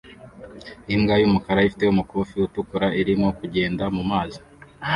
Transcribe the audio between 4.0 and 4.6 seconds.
mazi